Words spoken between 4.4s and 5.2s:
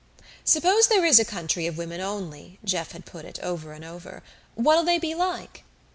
"What'll they be